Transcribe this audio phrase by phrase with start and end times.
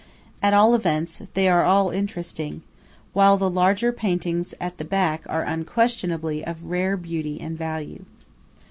[0.41, 2.63] At all events they are all interesting;
[3.13, 8.03] while the larger paintings at the back are unquestionably of rare beauty and value.